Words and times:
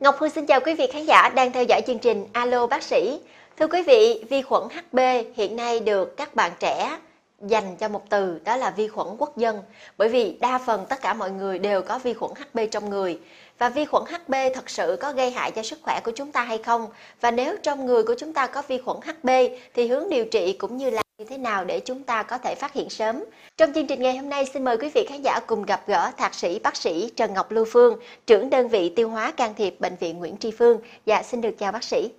Ngọc 0.00 0.16
Hương 0.18 0.30
xin 0.30 0.46
chào 0.46 0.60
quý 0.60 0.74
vị 0.74 0.86
khán 0.92 1.04
giả 1.04 1.28
đang 1.28 1.52
theo 1.52 1.64
dõi 1.64 1.82
chương 1.86 1.98
trình 1.98 2.26
Alo 2.32 2.66
bác 2.66 2.82
sĩ. 2.82 3.20
Thưa 3.58 3.66
quý 3.66 3.82
vị, 3.82 4.24
vi 4.30 4.42
khuẩn 4.42 4.62
HB 4.62 4.98
hiện 5.34 5.56
nay 5.56 5.80
được 5.80 6.16
các 6.16 6.34
bạn 6.34 6.52
trẻ 6.60 6.98
dành 7.40 7.76
cho 7.76 7.88
một 7.88 8.02
từ 8.08 8.40
đó 8.44 8.56
là 8.56 8.70
vi 8.70 8.88
khuẩn 8.88 9.08
quốc 9.18 9.36
dân. 9.36 9.62
Bởi 9.98 10.08
vì 10.08 10.36
đa 10.40 10.58
phần 10.58 10.86
tất 10.88 11.02
cả 11.02 11.14
mọi 11.14 11.30
người 11.30 11.58
đều 11.58 11.82
có 11.82 11.98
vi 11.98 12.14
khuẩn 12.14 12.32
HB 12.34 12.60
trong 12.70 12.90
người. 12.90 13.18
Và 13.58 13.68
vi 13.68 13.84
khuẩn 13.84 14.04
HB 14.10 14.34
thật 14.54 14.70
sự 14.70 14.96
có 15.00 15.12
gây 15.12 15.30
hại 15.30 15.50
cho 15.50 15.62
sức 15.62 15.78
khỏe 15.82 16.00
của 16.04 16.12
chúng 16.14 16.32
ta 16.32 16.42
hay 16.42 16.58
không? 16.58 16.86
Và 17.20 17.30
nếu 17.30 17.56
trong 17.62 17.86
người 17.86 18.02
của 18.02 18.14
chúng 18.18 18.32
ta 18.32 18.46
có 18.46 18.62
vi 18.68 18.78
khuẩn 18.78 18.96
HB 19.00 19.30
thì 19.74 19.86
hướng 19.86 20.08
điều 20.10 20.24
trị 20.24 20.52
cũng 20.52 20.76
như 20.76 20.90
là 20.90 21.02
như 21.20 21.26
thế 21.26 21.38
nào 21.38 21.64
để 21.64 21.80
chúng 21.80 22.02
ta 22.02 22.22
có 22.22 22.38
thể 22.38 22.54
phát 22.54 22.72
hiện 22.72 22.90
sớm. 22.90 23.24
Trong 23.56 23.72
chương 23.72 23.86
trình 23.86 24.02
ngày 24.02 24.16
hôm 24.16 24.28
nay 24.28 24.46
xin 24.46 24.64
mời 24.64 24.76
quý 24.76 24.90
vị 24.94 25.06
khán 25.08 25.22
giả 25.22 25.40
cùng 25.46 25.62
gặp 25.62 25.82
gỡ 25.86 26.10
thạc 26.16 26.34
sĩ 26.34 26.58
bác 26.58 26.76
sĩ 26.76 27.10
Trần 27.16 27.34
Ngọc 27.34 27.52
Lưu 27.52 27.64
Phương, 27.72 27.98
trưởng 28.26 28.50
đơn 28.50 28.68
vị 28.68 28.92
tiêu 28.96 29.08
hóa 29.08 29.32
can 29.36 29.54
thiệp 29.54 29.80
bệnh 29.80 29.96
viện 29.96 30.18
Nguyễn 30.18 30.36
Tri 30.36 30.50
Phương. 30.50 30.80
Dạ 31.06 31.22
xin 31.22 31.40
được 31.40 31.58
chào 31.58 31.72
bác 31.72 31.84
sĩ. 31.84 32.10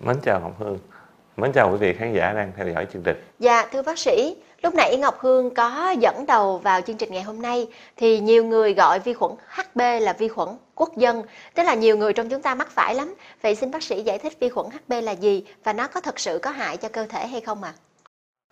Mến 0.00 0.16
chào 0.22 0.40
Ngọc 0.40 0.52
Hương. 0.58 0.78
Mến 1.36 1.52
chào 1.52 1.70
quý 1.72 1.76
vị 1.76 1.94
khán 1.98 2.14
giả 2.14 2.32
đang 2.32 2.52
theo 2.56 2.68
dõi 2.74 2.86
chương 2.92 3.02
trình. 3.02 3.16
Dạ 3.38 3.66
thưa 3.72 3.82
bác 3.82 3.98
sĩ, 3.98 4.36
lúc 4.62 4.74
nãy 4.74 4.96
Ngọc 4.96 5.18
Hương 5.20 5.54
có 5.54 5.94
dẫn 6.00 6.26
đầu 6.26 6.58
vào 6.58 6.80
chương 6.80 6.96
trình 6.96 7.12
ngày 7.12 7.22
hôm 7.22 7.42
nay 7.42 7.66
thì 7.96 8.20
nhiều 8.20 8.44
người 8.44 8.74
gọi 8.74 8.98
vi 8.98 9.12
khuẩn 9.12 9.32
HB 9.48 9.80
là 10.00 10.12
vi 10.18 10.28
khuẩn 10.28 10.48
quốc 10.74 10.96
dân, 10.96 11.22
tức 11.54 11.62
là 11.62 11.74
nhiều 11.74 11.96
người 11.96 12.12
trong 12.12 12.28
chúng 12.28 12.42
ta 12.42 12.54
mắc 12.54 12.70
phải 12.70 12.94
lắm. 12.94 13.14
Vậy 13.42 13.54
xin 13.54 13.70
bác 13.70 13.82
sĩ 13.82 14.02
giải 14.02 14.18
thích 14.18 14.40
vi 14.40 14.48
khuẩn 14.48 14.66
HB 14.66 14.92
là 15.02 15.12
gì 15.12 15.44
và 15.64 15.72
nó 15.72 15.86
có 15.86 16.00
thật 16.00 16.20
sự 16.20 16.38
có 16.42 16.50
hại 16.50 16.76
cho 16.76 16.88
cơ 16.88 17.06
thể 17.06 17.26
hay 17.26 17.40
không 17.40 17.62
ạ? 17.62 17.72
À? 17.76 17.80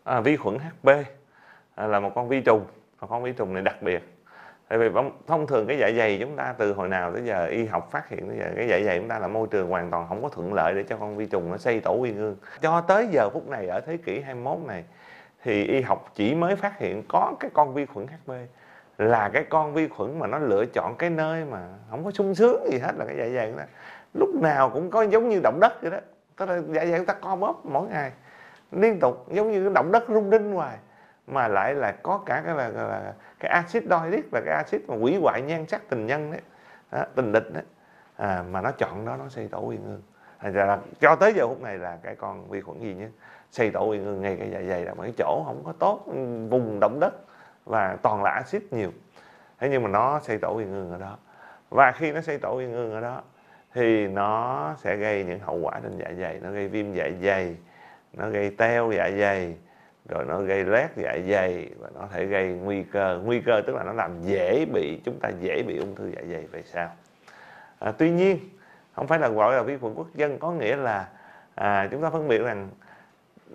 À, 0.04 0.20
vi 0.20 0.36
khuẩn 0.36 0.58
HB 0.58 0.88
à, 1.74 1.86
là 1.86 2.00
một 2.00 2.12
con 2.14 2.28
vi 2.28 2.40
trùng, 2.40 2.64
và 2.98 3.08
con 3.08 3.22
vi 3.22 3.32
trùng 3.32 3.54
này 3.54 3.62
đặc 3.62 3.82
biệt. 3.82 4.02
Tại 4.68 4.78
vì 4.78 4.88
thông 5.26 5.46
thường 5.46 5.66
cái 5.66 5.78
dạ 5.78 5.90
dày 5.96 6.18
chúng 6.20 6.36
ta 6.36 6.54
từ 6.58 6.72
hồi 6.72 6.88
nào 6.88 7.12
tới 7.12 7.22
giờ 7.24 7.46
y 7.46 7.66
học 7.66 7.88
phát 7.90 8.08
hiện 8.08 8.28
tới 8.28 8.38
giờ 8.38 8.44
cái 8.56 8.68
dạ 8.68 8.80
dày 8.86 8.98
chúng 8.98 9.08
ta 9.08 9.18
là 9.18 9.28
môi 9.28 9.48
trường 9.50 9.68
hoàn 9.68 9.90
toàn 9.90 10.06
không 10.08 10.22
có 10.22 10.28
thuận 10.28 10.54
lợi 10.54 10.74
để 10.74 10.82
cho 10.82 10.96
con 10.96 11.16
vi 11.16 11.26
trùng 11.26 11.50
nó 11.50 11.56
xây 11.56 11.80
tổ 11.80 11.96
uyên 11.96 12.18
ương. 12.18 12.36
Cho 12.60 12.80
tới 12.80 13.08
giờ 13.10 13.30
phút 13.32 13.48
này 13.48 13.68
ở 13.68 13.80
thế 13.80 13.96
kỷ 13.96 14.20
21 14.20 14.58
này 14.66 14.84
thì 15.42 15.64
y 15.64 15.80
học 15.80 16.10
chỉ 16.14 16.34
mới 16.34 16.56
phát 16.56 16.78
hiện 16.78 17.02
có 17.08 17.32
cái 17.40 17.50
con 17.54 17.74
vi 17.74 17.86
khuẩn 17.86 18.06
HB 18.06 18.32
là 18.98 19.30
cái 19.32 19.44
con 19.50 19.74
vi 19.74 19.88
khuẩn 19.88 20.18
mà 20.18 20.26
nó 20.26 20.38
lựa 20.38 20.64
chọn 20.66 20.96
cái 20.96 21.10
nơi 21.10 21.44
mà 21.44 21.68
không 21.90 22.04
có 22.04 22.10
sung 22.10 22.34
sướng 22.34 22.72
gì 22.72 22.78
hết 22.78 22.92
là 22.96 23.04
cái 23.04 23.16
dạ 23.18 23.28
dày 23.34 23.52
đó 23.56 23.62
lúc 24.14 24.28
nào 24.34 24.70
cũng 24.70 24.90
có 24.90 25.02
giống 25.02 25.28
như 25.28 25.40
động 25.42 25.58
đất 25.60 25.82
vậy 25.82 25.90
đó 25.90 25.98
tức 26.36 26.48
là 26.48 26.62
dạ 26.68 26.86
dày 26.86 26.98
chúng 26.98 27.06
ta 27.06 27.14
co 27.14 27.36
bóp 27.36 27.66
mỗi 27.66 27.88
ngày 27.88 28.12
liên 28.80 29.00
tục 29.00 29.26
giống 29.30 29.52
như 29.52 29.64
cái 29.64 29.74
động 29.74 29.92
đất 29.92 30.04
rung 30.08 30.30
rinh 30.30 30.52
hoài 30.52 30.78
mà 31.26 31.48
lại 31.48 31.74
là 31.74 31.92
có 32.02 32.22
cả 32.26 32.42
cái 32.46 32.54
là, 32.54 32.68
là 32.68 33.12
cái 33.40 33.50
axit 33.50 33.84
doiric 33.90 34.34
là 34.34 34.40
cái 34.46 34.54
axit 34.54 34.88
mà 34.88 34.96
hủy 34.96 35.16
hoại 35.22 35.42
nhan 35.42 35.66
sắc 35.66 35.82
tình 35.88 36.06
nhân 36.06 36.32
đấy 36.32 36.40
đó, 36.92 37.04
tình 37.14 37.32
địch 37.32 37.52
đấy. 37.52 37.62
À, 38.16 38.44
mà 38.50 38.60
nó 38.60 38.70
chọn 38.70 39.06
đó 39.06 39.16
nó 39.16 39.28
xây 39.28 39.48
tổ 39.48 39.60
uyên 39.60 39.84
ương. 39.84 40.02
À, 40.38 40.50
là, 40.54 40.78
cho 41.00 41.16
tới 41.16 41.32
giờ 41.34 41.48
phút 41.48 41.62
này 41.62 41.78
là 41.78 41.98
cái 42.02 42.14
con 42.14 42.48
vi 42.48 42.60
khuẩn 42.60 42.80
gì 42.80 42.94
nhé 42.94 43.08
xây 43.50 43.70
tổ 43.70 43.86
uyên 43.90 44.04
ương 44.04 44.20
ngay 44.20 44.36
cái 44.36 44.50
dạ 44.50 44.62
dày 44.68 44.84
là 44.84 44.94
một 44.94 45.02
cái 45.02 45.12
chỗ 45.18 45.42
không 45.46 45.62
có 45.66 45.72
tốt 45.72 46.04
vùng 46.50 46.80
động 46.80 47.00
đất 47.00 47.14
và 47.64 47.96
toàn 48.02 48.22
là 48.22 48.30
axit 48.30 48.72
nhiều. 48.72 48.90
Thế 49.58 49.68
nhưng 49.68 49.82
mà 49.82 49.88
nó 49.88 50.20
xây 50.20 50.38
tổ 50.38 50.54
uyên 50.56 50.72
ương 50.72 50.92
ở 50.92 50.98
đó. 50.98 51.16
Và 51.70 51.92
khi 51.92 52.12
nó 52.12 52.20
xây 52.20 52.38
tổ 52.38 52.56
uyên 52.56 52.72
ương 52.72 52.92
ở 52.92 53.00
đó 53.00 53.22
thì 53.74 54.06
nó 54.06 54.74
sẽ 54.78 54.96
gây 54.96 55.24
những 55.24 55.38
hậu 55.38 55.56
quả 55.56 55.80
trên 55.82 55.98
dạ 55.98 56.12
dày 56.20 56.40
nó 56.42 56.50
gây 56.50 56.68
viêm 56.68 56.92
dạ 56.92 57.08
dày 57.22 57.56
nó 58.16 58.28
gây 58.28 58.50
teo 58.50 58.92
dạ 58.92 59.10
dày 59.18 59.54
rồi 60.08 60.24
nó 60.24 60.40
gây 60.40 60.64
loét 60.64 60.90
dạ 60.96 61.16
dày 61.30 61.70
và 61.78 61.88
nó 61.94 62.08
thể 62.12 62.26
gây 62.26 62.46
nguy 62.48 62.82
cơ. 62.82 63.20
Nguy 63.24 63.40
cơ 63.40 63.62
tức 63.66 63.76
là 63.76 63.82
nó 63.82 63.92
làm 63.92 64.22
dễ 64.22 64.64
bị 64.72 65.00
chúng 65.04 65.20
ta 65.20 65.28
dễ 65.40 65.62
bị 65.62 65.78
ung 65.78 65.94
thư 65.94 66.10
dạ 66.16 66.22
dày 66.30 66.46
về 66.46 66.62
sau 66.64 66.88
à, 67.78 67.92
tuy 67.98 68.10
nhiên 68.10 68.38
không 68.94 69.06
phải 69.06 69.18
là 69.18 69.28
gọi 69.28 69.56
là 69.56 69.62
vi 69.62 69.76
khuẩn 69.78 69.94
quốc 69.94 70.06
dân 70.14 70.38
có 70.38 70.52
nghĩa 70.52 70.76
là 70.76 71.08
à, 71.54 71.88
chúng 71.90 72.02
ta 72.02 72.10
phân 72.10 72.28
biệt 72.28 72.38
rằng 72.38 72.68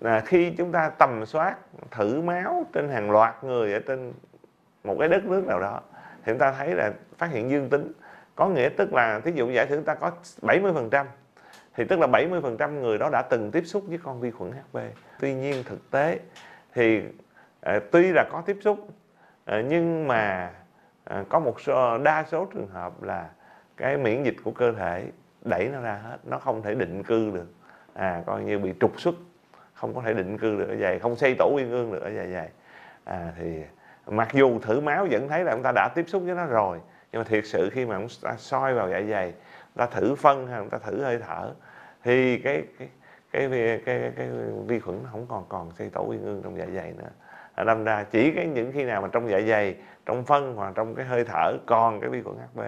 là 0.00 0.20
khi 0.20 0.50
chúng 0.58 0.72
ta 0.72 0.88
tầm 0.88 1.26
soát 1.26 1.56
thử 1.90 2.20
máu 2.20 2.66
trên 2.72 2.88
hàng 2.88 3.10
loạt 3.10 3.44
người 3.44 3.72
ở 3.72 3.80
trên 3.86 4.12
một 4.84 4.96
cái 4.98 5.08
đất 5.08 5.24
nước 5.24 5.46
nào 5.46 5.60
đó 5.60 5.80
thì 6.24 6.32
chúng 6.32 6.38
ta 6.38 6.52
thấy 6.52 6.74
là 6.74 6.92
phát 7.18 7.30
hiện 7.30 7.50
dương 7.50 7.70
tính. 7.70 7.92
Có 8.36 8.48
nghĩa 8.48 8.68
tức 8.68 8.92
là 8.92 9.20
thí 9.20 9.32
dụ 9.32 9.50
giả 9.50 9.66
sử 9.68 9.76
chúng 9.76 9.84
ta 9.84 9.94
có 9.94 10.10
70% 10.42 11.04
thì 11.76 11.84
tức 11.84 11.98
là 11.98 12.06
70% 12.06 12.80
người 12.80 12.98
đó 12.98 13.08
đã 13.12 13.22
từng 13.22 13.50
tiếp 13.50 13.62
xúc 13.64 13.84
với 13.88 13.98
con 14.02 14.20
vi 14.20 14.30
khuẩn 14.30 14.52
HB. 14.52 14.78
Tuy 15.20 15.34
nhiên 15.34 15.64
thực 15.64 15.90
tế 15.90 16.18
thì 16.74 17.02
à, 17.60 17.80
tuy 17.90 18.12
là 18.12 18.24
có 18.32 18.42
tiếp 18.46 18.56
xúc 18.60 18.88
à, 19.44 19.62
nhưng 19.68 20.08
mà 20.08 20.50
à, 21.04 21.24
có 21.28 21.38
một 21.38 21.60
số 21.60 21.98
đa 21.98 22.24
số 22.30 22.44
trường 22.44 22.68
hợp 22.68 23.02
là 23.02 23.28
cái 23.76 23.96
miễn 23.96 24.22
dịch 24.22 24.36
của 24.44 24.50
cơ 24.50 24.72
thể 24.72 25.04
đẩy 25.44 25.68
nó 25.68 25.80
ra 25.80 25.94
hết, 25.94 26.18
nó 26.24 26.38
không 26.38 26.62
thể 26.62 26.74
định 26.74 27.02
cư 27.02 27.30
được. 27.30 27.46
À 27.94 28.22
coi 28.26 28.42
như 28.42 28.58
bị 28.58 28.74
trục 28.80 29.00
xuất, 29.00 29.14
không 29.74 29.94
có 29.94 30.02
thể 30.02 30.14
định 30.14 30.38
cư 30.38 30.56
được 30.58 30.68
ở 30.68 30.76
dày, 30.76 30.98
không 30.98 31.16
xây 31.16 31.34
tổ 31.38 31.52
uyên 31.54 31.70
ương 31.70 31.92
được 31.92 32.02
ở 32.02 32.10
dạ 32.10 32.26
dày. 32.32 32.48
À 33.04 33.32
thì 33.38 33.62
mặc 34.06 34.28
dù 34.32 34.58
thử 34.58 34.80
máu 34.80 35.06
vẫn 35.10 35.28
thấy 35.28 35.44
là 35.44 35.52
chúng 35.52 35.62
ta 35.62 35.72
đã 35.74 35.88
tiếp 35.94 36.04
xúc 36.08 36.22
với 36.26 36.34
nó 36.34 36.46
rồi 36.46 36.78
nhưng 37.12 37.20
mà 37.20 37.24
thiệt 37.28 37.46
sự 37.46 37.70
khi 37.72 37.86
mà 37.86 37.98
chúng 37.98 38.08
ta 38.22 38.36
soi 38.38 38.74
vào 38.74 38.90
dạ 38.90 39.02
dày 39.10 39.32
ta 39.76 39.86
thử 39.86 40.14
phân 40.14 40.46
hay 40.46 40.62
ta 40.70 40.78
thử 40.78 41.02
hơi 41.02 41.18
thở 41.18 41.54
thì 42.02 42.38
cái 42.38 42.64
cái 42.78 42.88
cái 43.32 43.48
cái, 43.50 43.80
cái, 43.84 44.12
cái 44.16 44.28
vi 44.66 44.80
khuẩn 44.80 44.98
không 45.12 45.26
còn 45.28 45.44
còn 45.48 45.70
xây 45.72 45.90
tổ 45.90 46.04
uyên 46.08 46.24
ương 46.24 46.42
trong 46.42 46.58
dạ 46.58 46.66
dày 46.74 46.92
nữa. 46.98 47.08
À, 47.54 47.64
đâm 47.64 47.84
ra 47.84 48.04
chỉ 48.10 48.32
cái 48.36 48.46
những 48.46 48.72
khi 48.72 48.84
nào 48.84 49.02
mà 49.02 49.08
trong 49.12 49.30
dạ 49.30 49.40
dày 49.40 49.76
trong 50.06 50.24
phân 50.24 50.54
hoặc 50.54 50.72
trong 50.74 50.94
cái 50.94 51.06
hơi 51.06 51.24
thở 51.24 51.52
còn 51.66 52.00
cái 52.00 52.10
vi 52.10 52.22
khuẩn 52.22 52.36
hp 52.36 52.62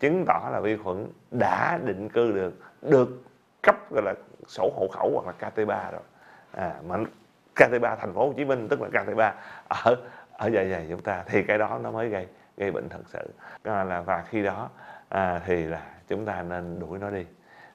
chứng 0.00 0.24
tỏ 0.26 0.48
là 0.52 0.60
vi 0.60 0.76
khuẩn 0.76 1.06
đã 1.30 1.78
định 1.84 2.08
cư 2.08 2.32
được 2.32 2.54
được 2.82 3.22
cấp 3.62 3.76
gọi 3.90 4.02
là 4.04 4.14
sổ 4.46 4.72
hộ 4.76 4.88
khẩu 4.92 5.10
hoặc 5.14 5.26
là 5.26 5.50
KT3 5.50 5.92
rồi. 5.92 6.00
À, 6.52 6.74
mà 6.86 6.96
KT3 7.56 7.96
thành 7.96 8.14
phố 8.14 8.26
Hồ 8.26 8.34
Chí 8.36 8.44
Minh 8.44 8.68
tức 8.68 8.80
là 8.82 8.88
KT3 8.88 9.32
ở 9.68 9.96
ở 10.32 10.46
dạ 10.46 10.64
dày 10.64 10.86
chúng 10.90 11.02
ta 11.02 11.24
thì 11.26 11.42
cái 11.42 11.58
đó 11.58 11.78
nó 11.82 11.90
mới 11.90 12.08
gây 12.08 12.26
gây 12.56 12.70
bệnh 12.70 12.88
thật 12.88 13.02
sự. 13.06 13.30
À, 13.62 13.84
là 13.84 14.00
và 14.00 14.24
khi 14.28 14.42
đó 14.42 14.70
à, 15.08 15.40
thì 15.46 15.66
là 15.66 15.82
chúng 16.08 16.24
ta 16.24 16.42
nên 16.42 16.78
đuổi 16.80 16.98
nó 16.98 17.10
đi. 17.10 17.24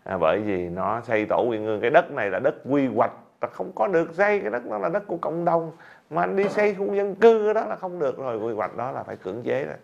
À, 0.04 0.18
bởi 0.18 0.40
vì 0.40 0.70
nó 0.70 1.02
xây 1.08 1.26
tổ 1.26 1.46
uyên 1.50 1.66
ương 1.66 1.82
cái 1.82 1.90
đất 1.90 2.12
này 2.12 2.30
là 2.30 2.40
đất 2.40 2.56
quy 2.70 2.88
hoạch 2.88 3.12
ta 3.40 3.48
không 3.48 3.72
có 3.76 3.88
được 3.88 4.14
xây 4.14 4.40
cái 4.40 4.50
đất 4.50 4.66
đó 4.70 4.78
là 4.78 4.90
đất 4.90 5.04
của 5.08 5.18
cộng 5.18 5.46
đồng. 5.46 5.72
Mà 6.10 6.22
anh 6.22 6.36
đi 6.36 6.50
xây 6.50 6.76
khu 6.76 6.96
dân 6.96 7.16
cư 7.16 7.54
đó 7.54 7.66
là 7.66 7.76
không 7.76 8.00
được 8.00 8.18
rồi 8.18 8.38
quy 8.38 8.54
hoạch 8.54 8.78
đó 8.78 8.92
là 8.92 9.04
phải 9.04 9.16
cưỡng 9.16 9.44
chế 9.44 9.66
rồi 9.66 9.78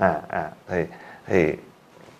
à 0.00 0.22
à 0.28 0.50
thì 0.66 0.84
thì 1.26 1.54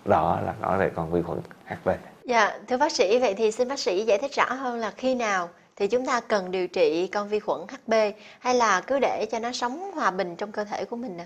đó 0.05 0.39
là 0.45 0.53
nói 0.61 0.77
về 0.77 0.91
con 0.95 1.11
vi 1.11 1.21
khuẩn 1.21 1.39
HB 1.65 1.89
dạ 2.23 2.59
thưa 2.67 2.77
bác 2.77 2.91
sĩ 2.91 3.19
vậy 3.19 3.33
thì 3.33 3.51
xin 3.51 3.67
bác 3.67 3.79
sĩ 3.79 4.05
giải 4.05 4.17
thích 4.17 4.31
rõ 4.33 4.53
hơn 4.53 4.79
là 4.79 4.91
khi 4.91 5.15
nào 5.15 5.49
thì 5.75 5.87
chúng 5.87 6.05
ta 6.05 6.21
cần 6.27 6.51
điều 6.51 6.67
trị 6.67 7.07
con 7.07 7.27
vi 7.27 7.39
khuẩn 7.39 7.61
HB 7.69 7.93
hay 8.39 8.55
là 8.55 8.81
cứ 8.87 8.99
để 8.99 9.25
cho 9.31 9.39
nó 9.39 9.51
sống 9.51 9.91
hòa 9.91 10.11
bình 10.11 10.35
trong 10.35 10.51
cơ 10.51 10.63
thể 10.63 10.85
của 10.85 10.95
mình 10.95 11.17
nè 11.17 11.25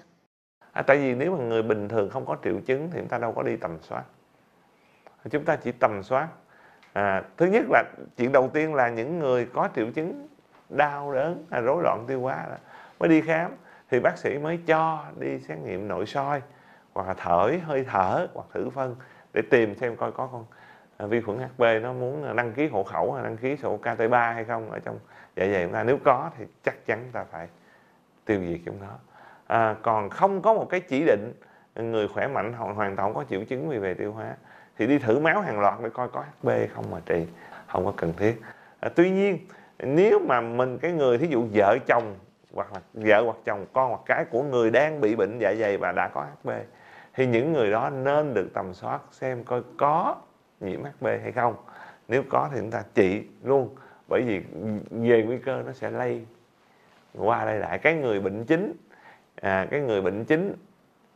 à, 0.71 0.81
tại 0.81 0.97
vì 0.97 1.15
nếu 1.15 1.31
mà 1.31 1.43
người 1.43 1.63
bình 1.63 1.89
thường 1.89 2.09
không 2.09 2.25
có 2.25 2.37
triệu 2.43 2.59
chứng 2.65 2.89
thì 2.93 2.99
chúng 2.99 3.09
ta 3.09 3.17
đâu 3.17 3.31
có 3.31 3.43
đi 3.43 3.55
tầm 3.55 3.77
soát 3.89 4.03
chúng 5.29 5.45
ta 5.45 5.55
chỉ 5.55 5.71
tầm 5.71 6.03
soát. 6.03 6.27
À, 6.93 7.23
thứ 7.37 7.45
nhất 7.45 7.65
là 7.69 7.83
chuyện 8.17 8.31
đầu 8.31 8.49
tiên 8.53 8.75
là 8.75 8.89
những 8.89 9.19
người 9.19 9.47
có 9.53 9.69
triệu 9.75 9.91
chứng 9.91 10.27
đau 10.69 11.13
đớn 11.13 11.45
hay 11.51 11.61
rối 11.61 11.83
loạn 11.83 12.05
tiêu 12.07 12.21
hóa 12.21 12.45
đó, 12.49 12.55
mới 12.99 13.09
đi 13.09 13.21
khám. 13.21 13.51
Thì 13.91 13.99
bác 13.99 14.17
sĩ 14.17 14.37
mới 14.37 14.59
cho 14.65 15.05
đi 15.19 15.39
xét 15.39 15.57
nghiệm 15.57 15.87
nội 15.87 16.05
soi 16.05 16.41
hoặc 16.93 17.07
là 17.07 17.13
thở 17.13 17.51
hơi 17.65 17.85
thở 17.91 18.27
hoặc 18.33 18.45
thử 18.53 18.69
phân 18.69 18.95
để 19.33 19.41
tìm 19.49 19.75
xem 19.75 19.95
coi 19.95 20.11
có 20.11 20.29
con 20.31 20.45
à, 20.97 21.05
vi 21.05 21.21
khuẩn 21.21 21.37
HB 21.39 21.63
nó 21.81 21.93
muốn 21.93 22.35
đăng 22.35 22.53
ký 22.53 22.67
hộ 22.67 22.83
khẩu 22.83 23.13
hay 23.13 23.23
đăng 23.23 23.37
ký 23.37 23.57
sổ 23.57 23.79
KT3 23.83 24.33
hay 24.33 24.43
không 24.43 24.71
ở 24.71 24.79
trong 24.79 24.99
dạ 25.35 25.45
dày 25.45 25.63
chúng 25.63 25.73
ta. 25.73 25.83
Nếu 25.83 25.97
có 26.03 26.29
thì 26.37 26.45
chắc 26.63 26.85
chắn 26.85 27.09
ta 27.13 27.23
phải 27.31 27.47
tiêu 28.25 28.41
diệt 28.47 28.59
chúng 28.65 28.81
nó. 28.81 28.95
À, 29.47 29.75
còn 29.81 30.09
không 30.09 30.41
có 30.41 30.53
một 30.53 30.67
cái 30.69 30.79
chỉ 30.79 31.05
định 31.05 31.33
người 31.75 32.07
khỏe 32.07 32.27
mạnh 32.27 32.53
hoàn 32.53 32.95
toàn 32.95 32.95
không 32.95 33.13
có 33.13 33.23
triệu 33.29 33.43
chứng 33.43 33.69
gì 33.69 33.77
về 33.77 33.93
tiêu 33.93 34.13
hóa 34.13 34.35
thì 34.77 34.87
đi 34.87 34.99
thử 34.99 35.19
máu 35.19 35.41
hàng 35.41 35.59
loạt 35.59 35.79
để 35.83 35.89
coi 35.89 36.07
có 36.07 36.23
HB 36.41 36.49
không 36.73 36.91
mà 36.91 36.99
trị 37.05 37.25
không 37.67 37.85
có 37.85 37.93
cần 37.97 38.13
thiết. 38.17 38.41
À, 38.79 38.89
tuy 38.95 39.11
nhiên 39.11 39.37
nếu 39.79 40.19
mà 40.19 40.41
mình 40.41 40.77
cái 40.77 40.91
người 40.91 41.17
thí 41.17 41.27
dụ 41.27 41.47
vợ 41.53 41.77
chồng 41.87 42.15
hoặc 42.53 42.73
là 42.73 42.79
vợ 42.93 43.23
hoặc 43.23 43.37
chồng 43.45 43.65
con 43.73 43.89
hoặc 43.89 44.01
cái 44.05 44.25
của 44.25 44.43
người 44.43 44.71
đang 44.71 45.01
bị 45.01 45.15
bệnh 45.15 45.39
dạ 45.39 45.53
dày 45.59 45.77
và 45.77 45.91
đã 45.91 46.07
có 46.07 46.25
HB 46.43 46.49
thì 47.13 47.27
những 47.27 47.53
người 47.53 47.71
đó 47.71 47.89
nên 47.89 48.33
được 48.33 48.49
tầm 48.53 48.73
soát 48.73 49.01
xem 49.11 49.43
coi 49.43 49.61
có 49.77 50.15
nhiễm 50.59 50.83
HB 50.83 51.05
hay 51.05 51.31
không. 51.31 51.55
Nếu 52.07 52.23
có 52.29 52.49
thì 52.53 52.59
chúng 52.59 52.71
ta 52.71 52.83
trị 52.93 53.23
luôn 53.43 53.75
bởi 54.07 54.21
vì 54.21 54.41
về 54.89 55.23
nguy 55.23 55.37
cơ 55.37 55.63
nó 55.65 55.71
sẽ 55.71 55.89
lây 55.89 56.25
qua 57.13 57.45
đây 57.45 57.59
lại. 57.59 57.79
Cái 57.79 57.93
người 57.93 58.19
bệnh 58.19 58.45
chính 58.45 58.73
à, 59.35 59.67
cái 59.71 59.79
người 59.79 60.01
bệnh 60.01 60.25
chính 60.25 60.55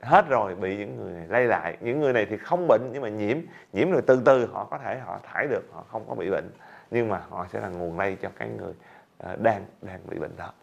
hết 0.01 0.25
rồi 0.29 0.55
bị 0.55 0.77
những 0.77 0.97
người 0.97 1.13
này 1.13 1.25
lây 1.29 1.45
lại 1.45 1.77
những 1.81 1.99
người 1.99 2.13
này 2.13 2.25
thì 2.29 2.37
không 2.37 2.67
bệnh 2.67 2.89
nhưng 2.93 3.01
mà 3.01 3.09
nhiễm 3.09 3.37
nhiễm 3.73 3.91
rồi 3.91 4.01
từ 4.07 4.21
từ 4.25 4.45
họ 4.45 4.67
có 4.71 4.77
thể 4.77 4.99
họ 5.05 5.19
thải 5.23 5.47
được 5.47 5.63
họ 5.73 5.83
không 5.91 6.05
có 6.09 6.15
bị 6.15 6.29
bệnh 6.29 6.51
nhưng 6.91 7.09
mà 7.09 7.21
họ 7.29 7.45
sẽ 7.53 7.59
là 7.59 7.67
nguồn 7.67 7.99
lây 7.99 8.17
cho 8.21 8.29
cái 8.39 8.49
người 8.57 8.73
ờ, 9.17 9.35
đang 9.35 9.65
đang 9.81 9.99
bị 10.07 10.19
bệnh 10.19 10.37
đó 10.37 10.53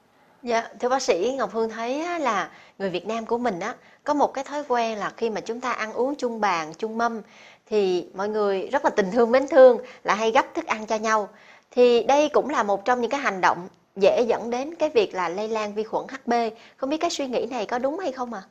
Dạ, 0.43 0.69
thưa 0.81 0.89
bác 0.89 1.03
sĩ 1.03 1.35
Ngọc 1.39 1.53
Hương 1.53 1.71
thấy 1.71 2.21
là 2.21 2.51
người 2.79 2.91
Việt 2.91 3.07
Nam 3.07 3.27
của 3.27 3.39
mình 3.39 3.61
á 3.61 3.75
có 4.05 4.15
một 4.15 4.35
cái 4.35 4.45
thói 4.45 4.65
quen 4.69 4.99
là 4.99 5.13
khi 5.17 5.31
mà 5.31 5.41
chúng 5.41 5.61
ta 5.61 5.73
ăn 5.73 5.93
uống 5.93 6.15
chung 6.15 6.41
bàn, 6.41 6.73
chung 6.79 6.99
mâm 6.99 7.21
thì 7.67 8.09
mọi 8.15 8.29
người 8.29 8.69
rất 8.73 8.85
là 8.85 8.91
tình 8.91 9.11
thương 9.11 9.31
mến 9.31 9.49
thương 9.49 9.79
là 10.05 10.15
hay 10.15 10.31
gấp 10.31 10.55
thức 10.55 10.67
ăn 10.67 10.87
cho 10.87 10.97
nhau. 10.97 11.29
Thì 11.71 12.03
đây 12.03 12.29
cũng 12.29 12.51
là 12.51 12.63
một 12.63 12.85
trong 12.85 13.01
những 13.01 13.11
cái 13.11 13.21
hành 13.21 13.41
động 13.41 13.69
dễ 13.97 14.23
dẫn 14.29 14.51
đến 14.51 14.75
cái 14.75 14.91
việc 14.91 15.15
là 15.15 15.29
lây 15.29 15.49
lan 15.49 15.75
vi 15.75 15.85
khuẩn 15.85 16.07
HB. 16.09 16.33
Không 16.77 16.91
biết 16.91 16.97
cái 17.01 17.11
suy 17.11 17.27
nghĩ 17.27 17.47
này 17.51 17.67
có 17.67 17.79
đúng 17.79 17.99
hay 17.99 18.13
không 18.13 18.35
ạ? 18.35 18.43
À? 18.45 18.49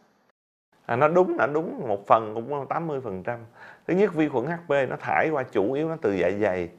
À, 0.91 0.95
nó 0.95 1.07
đúng 1.07 1.37
là 1.37 1.47
đúng 1.47 1.87
một 1.87 2.07
phần 2.07 2.35
cũng 2.35 2.65
80 2.69 3.01
phần 3.03 3.23
trăm. 3.23 3.39
Thứ 3.87 3.93
nhất 3.93 4.13
vi 4.13 4.29
khuẩn 4.29 4.45
hp 4.45 4.69
nó 4.89 4.95
thải 4.99 5.29
qua 5.29 5.43
chủ 5.43 5.73
yếu 5.73 5.89
nó 5.89 5.95
từ 6.01 6.13
dạ 6.13 6.29
dày 6.41 6.69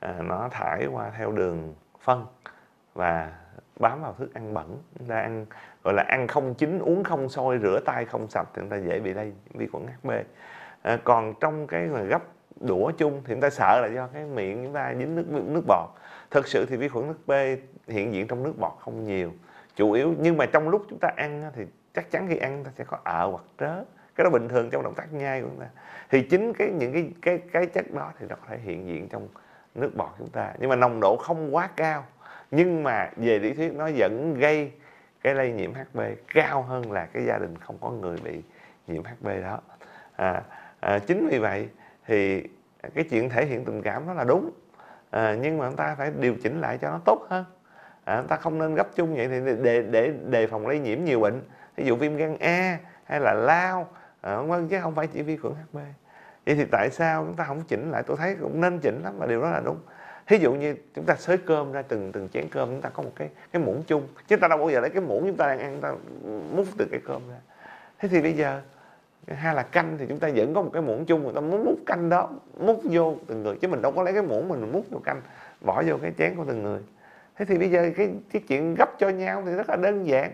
à, 0.00 0.14
nó 0.22 0.48
thải 0.50 0.86
qua 0.86 1.10
theo 1.18 1.32
đường 1.32 1.74
phân 2.00 2.26
và 2.94 3.32
bám 3.80 4.02
vào 4.02 4.12
thức 4.18 4.34
ăn 4.34 4.54
bẩn. 4.54 4.82
Chúng 4.98 5.08
ta 5.08 5.20
ăn 5.20 5.46
gọi 5.84 5.94
là 5.94 6.02
ăn 6.08 6.26
không 6.26 6.54
chín 6.54 6.78
uống 6.78 7.04
không 7.04 7.28
sôi 7.28 7.58
rửa 7.62 7.80
tay 7.84 8.04
không 8.04 8.28
sạch 8.28 8.48
thì 8.54 8.62
chúng 8.62 8.68
ta 8.68 8.76
dễ 8.76 9.00
bị 9.00 9.14
lây 9.14 9.32
vi 9.54 9.66
khuẩn 9.66 9.86
hp 9.86 10.10
à, 10.82 10.98
còn 11.04 11.34
trong 11.40 11.66
cái 11.66 11.86
là 11.86 12.02
gấp 12.02 12.22
đũa 12.60 12.90
chung 12.90 13.22
thì 13.24 13.34
chúng 13.34 13.40
ta 13.40 13.50
sợ 13.50 13.80
là 13.80 13.88
do 13.94 14.06
cái 14.06 14.24
miệng 14.24 14.64
chúng 14.64 14.74
ta 14.74 14.94
dính 14.98 15.14
nước 15.14 15.24
nước 15.28 15.62
bọt. 15.66 15.88
Thực 16.30 16.46
sự 16.46 16.66
thì 16.66 16.76
vi 16.76 16.88
khuẩn 16.88 17.06
hp 17.08 17.32
hiện 17.88 18.12
diện 18.12 18.26
trong 18.26 18.42
nước 18.42 18.58
bọt 18.58 18.72
không 18.80 19.04
nhiều 19.04 19.32
chủ 19.76 19.92
yếu. 19.92 20.14
Nhưng 20.18 20.36
mà 20.36 20.46
trong 20.46 20.68
lúc 20.68 20.86
chúng 20.90 20.98
ta 20.98 21.08
ăn 21.16 21.50
thì 21.54 21.64
chắc 21.96 22.10
chắn 22.10 22.26
khi 22.28 22.36
ăn 22.36 22.64
ta 22.64 22.70
sẽ 22.78 22.84
có 22.84 22.98
ợ 23.04 23.28
hoặc 23.30 23.44
trớ 23.58 23.84
cái 24.16 24.24
đó 24.24 24.30
bình 24.30 24.48
thường 24.48 24.70
trong 24.70 24.82
động 24.82 24.94
tác 24.94 25.12
nhai 25.12 25.42
của 25.42 25.48
chúng 25.48 25.60
ta. 25.60 25.66
Thì 26.10 26.22
chính 26.22 26.52
cái 26.52 26.70
những 26.70 26.92
cái 26.92 27.12
cái 27.22 27.38
cái 27.52 27.66
chất 27.66 27.94
đó 27.94 28.12
thì 28.18 28.26
nó 28.28 28.36
có 28.36 28.46
thể 28.48 28.58
hiện 28.58 28.86
diện 28.86 29.08
trong 29.08 29.28
nước 29.74 29.90
bọt 29.96 30.10
chúng 30.18 30.28
ta. 30.28 30.52
Nhưng 30.58 30.70
mà 30.70 30.76
nồng 30.76 31.00
độ 31.00 31.16
không 31.16 31.54
quá 31.54 31.68
cao. 31.76 32.04
Nhưng 32.50 32.82
mà 32.82 33.10
về 33.16 33.38
lý 33.38 33.54
thuyết 33.54 33.74
nó 33.74 33.90
vẫn 33.96 34.34
gây 34.34 34.72
cái 35.22 35.34
lây 35.34 35.52
nhiễm 35.52 35.72
HB 35.74 36.00
cao 36.34 36.62
hơn 36.62 36.92
là 36.92 37.06
cái 37.12 37.24
gia 37.24 37.38
đình 37.38 37.58
không 37.58 37.78
có 37.80 37.90
người 37.90 38.16
bị 38.24 38.42
nhiễm 38.86 39.02
HB 39.04 39.28
đó. 39.42 39.60
À, 40.16 40.42
à, 40.80 40.98
chính 40.98 41.28
vì 41.28 41.38
vậy 41.38 41.68
thì 42.06 42.42
cái 42.94 43.04
chuyện 43.10 43.28
thể 43.28 43.46
hiện 43.46 43.64
tình 43.64 43.82
cảm 43.82 44.06
đó 44.06 44.14
là 44.14 44.24
đúng. 44.24 44.50
À, 45.10 45.36
nhưng 45.40 45.58
mà 45.58 45.68
chúng 45.68 45.76
ta 45.76 45.94
phải 45.98 46.10
điều 46.20 46.34
chỉnh 46.42 46.60
lại 46.60 46.78
cho 46.78 46.90
nó 46.90 47.00
tốt 47.04 47.26
hơn. 47.28 47.44
À, 48.04 48.16
chúng 48.16 48.28
ta 48.28 48.36
không 48.36 48.58
nên 48.58 48.74
gấp 48.74 48.86
chung 48.96 49.16
vậy 49.16 49.28
thì 49.28 49.40
để 49.62 49.82
để 49.82 50.12
đề 50.26 50.46
phòng 50.46 50.66
lây 50.66 50.78
nhiễm 50.78 51.04
nhiều 51.04 51.20
bệnh 51.20 51.42
ví 51.76 51.86
dụ 51.86 51.96
viêm 51.96 52.16
gan 52.16 52.36
A 52.40 52.78
hay 53.04 53.20
là 53.20 53.34
lao 53.34 53.88
à, 54.20 54.36
vân 54.36 54.68
chứ 54.68 54.78
không 54.82 54.94
phải 54.94 55.06
chỉ 55.06 55.22
vi 55.22 55.36
khuẩn 55.36 55.54
HB 55.54 55.78
vậy 56.46 56.54
thì 56.54 56.64
tại 56.70 56.90
sao 56.90 57.24
chúng 57.24 57.34
ta 57.34 57.44
không 57.44 57.62
chỉnh 57.68 57.90
lại? 57.90 58.02
Tôi 58.06 58.16
thấy 58.16 58.36
cũng 58.40 58.60
nên 58.60 58.78
chỉnh 58.78 59.02
lắm 59.02 59.14
và 59.18 59.26
điều 59.26 59.42
đó 59.42 59.50
là 59.50 59.60
đúng. 59.64 59.78
Ví 60.28 60.38
dụ 60.38 60.52
như 60.52 60.76
chúng 60.94 61.04
ta 61.04 61.14
xới 61.14 61.38
cơm 61.38 61.72
ra 61.72 61.82
từng 61.82 62.12
từng 62.12 62.28
chén 62.28 62.48
cơm 62.48 62.68
chúng 62.68 62.80
ta 62.80 62.88
có 62.88 63.02
một 63.02 63.12
cái 63.16 63.28
cái 63.52 63.62
muỗng 63.62 63.82
chung. 63.86 64.06
Chứ 64.16 64.22
chúng 64.28 64.40
ta 64.40 64.48
đâu 64.48 64.58
bao 64.58 64.70
giờ 64.70 64.80
lấy 64.80 64.90
cái 64.90 65.02
muỗng 65.02 65.26
chúng 65.26 65.36
ta 65.36 65.46
đang 65.46 65.58
ăn 65.58 65.72
chúng 65.72 65.80
ta 65.80 65.92
múc 66.56 66.66
từ 66.78 66.86
cái 66.90 67.00
cơm 67.06 67.22
ra. 67.30 67.36
Thế 67.98 68.08
thì 68.08 68.22
bây 68.22 68.32
giờ 68.32 68.60
hay 69.28 69.54
là 69.54 69.62
canh 69.62 69.98
thì 69.98 70.06
chúng 70.08 70.18
ta 70.18 70.28
vẫn 70.34 70.54
có 70.54 70.62
một 70.62 70.70
cái 70.72 70.82
muỗng 70.82 71.04
chung 71.04 71.22
người 71.22 71.32
ta 71.34 71.40
muốn 71.40 71.64
múc 71.64 71.78
canh 71.86 72.08
đó 72.08 72.30
múc 72.58 72.80
vô 72.84 73.16
từng 73.26 73.42
người. 73.42 73.56
Chứ 73.60 73.68
mình 73.68 73.82
đâu 73.82 73.92
có 73.92 74.02
lấy 74.02 74.14
cái 74.14 74.22
muỗng 74.22 74.48
mình 74.48 74.72
múc 74.72 74.90
vô 74.90 74.98
canh 75.04 75.20
bỏ 75.60 75.82
vô 75.86 75.96
cái 76.02 76.12
chén 76.18 76.36
của 76.36 76.44
từng 76.48 76.62
người. 76.62 76.80
Thế 77.36 77.44
thì 77.44 77.58
bây 77.58 77.70
giờ 77.70 77.90
cái, 77.96 78.10
cái 78.32 78.42
chuyện 78.48 78.74
gấp 78.74 78.90
cho 78.98 79.08
nhau 79.08 79.42
thì 79.46 79.52
rất 79.52 79.68
là 79.68 79.76
đơn 79.76 80.06
giản 80.06 80.30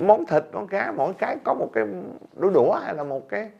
món 0.00 0.26
thịt 0.26 0.42
món 0.52 0.66
cá 0.66 0.92
mỗi 0.96 1.14
cái 1.18 1.36
có 1.44 1.54
một 1.54 1.70
cái 1.72 1.84
đũa 2.36 2.50
đũa 2.50 2.72
hay 2.72 2.94
là 2.94 3.04
một 3.04 3.28
cái 3.28 3.50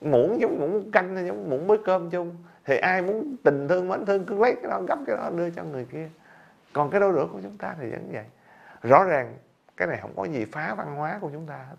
muỗng 0.00 0.40
giống 0.40 0.60
muỗng 0.60 0.90
canh 0.90 1.16
hay 1.16 1.26
giống 1.26 1.50
muỗng 1.50 1.66
mới 1.66 1.78
cơm 1.84 2.10
chung. 2.10 2.36
Thì 2.64 2.76
ai 2.76 3.02
muốn 3.02 3.36
tình 3.44 3.68
thương 3.68 3.88
mến 3.88 4.06
thương 4.06 4.24
cứ 4.24 4.34
lấy 4.34 4.54
cái 4.54 4.70
đó 4.70 4.80
gấp 4.88 4.98
cái 5.06 5.16
đó 5.16 5.30
đưa 5.36 5.50
cho 5.50 5.64
người 5.64 5.86
kia. 5.92 6.08
Còn 6.72 6.90
cái 6.90 7.00
đôi 7.00 7.12
đũa 7.12 7.26
của 7.32 7.40
chúng 7.42 7.58
ta 7.58 7.74
thì 7.80 7.90
vẫn 7.90 8.08
vậy. 8.12 8.24
Rõ 8.82 9.04
ràng 9.04 9.34
cái 9.76 9.88
này 9.88 9.98
không 10.02 10.12
có 10.16 10.24
gì 10.24 10.44
phá 10.44 10.74
văn 10.78 10.96
hóa 10.96 11.18
của 11.20 11.30
chúng 11.32 11.46
ta 11.46 11.56
hết. 11.56 11.76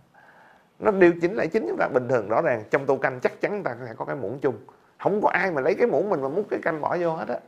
Nó 0.80 0.92
điều 0.92 1.14
chỉnh 1.22 1.36
lại 1.36 1.48
chính 1.48 1.68
chúng 1.68 1.78
ta 1.78 1.88
bình 1.88 2.08
thường 2.10 2.30
rõ 2.30 2.42
ràng. 2.42 2.64
Trong 2.70 2.86
tô 2.86 2.98
canh 2.98 3.20
chắc 3.20 3.42
chắn 3.42 3.64
ta 3.64 3.76
sẽ 3.88 3.94
có 3.98 4.06
cái 4.06 4.16
muỗng 4.16 4.40
chung. 4.40 4.56
Không 5.00 5.22
có 5.22 5.30
ai 5.30 5.52
mà 5.52 5.62
lấy 5.62 5.76
cái 5.76 5.88
muỗng 5.88 6.10
mình 6.10 6.22
mà 6.22 6.30
múc 6.30 6.46
cái 6.50 6.60
canh 6.64 6.82
bỏ 6.82 6.98
vô 6.98 7.16
hết 7.16 7.28
á. 7.28 7.40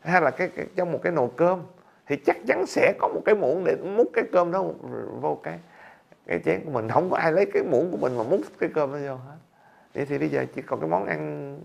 Hay 0.00 0.20
là 0.20 0.30
cái, 0.30 0.48
cái 0.48 0.66
trong 0.76 0.92
một 0.92 1.00
cái 1.02 1.12
nồi 1.12 1.28
cơm 1.36 1.62
thì 2.08 2.16
chắc 2.16 2.36
chắn 2.46 2.66
sẽ 2.66 2.94
có 2.98 3.08
một 3.08 3.20
cái 3.24 3.34
muỗng 3.34 3.64
để 3.64 3.76
múc 3.76 4.10
cái 4.12 4.24
cơm 4.32 4.52
đó 4.52 4.64
vô 5.20 5.40
cái. 5.42 5.58
Cái 6.26 6.40
chén 6.44 6.64
của 6.64 6.70
mình, 6.70 6.88
không 6.88 7.10
có 7.10 7.16
ai 7.16 7.32
lấy 7.32 7.46
cái 7.52 7.62
muỗng 7.62 7.90
của 7.90 7.96
mình 7.96 8.16
mà 8.16 8.22
múc 8.22 8.40
cái 8.58 8.70
cơm 8.74 8.92
đó 8.92 8.98
vô 8.98 9.14
hết. 9.14 9.36
Vậy 9.94 10.06
thì 10.06 10.18
bây 10.18 10.28
giờ 10.28 10.44
chỉ 10.54 10.62
còn 10.62 10.80
cái 10.80 10.88
món 10.88 11.06
ăn 11.06 11.58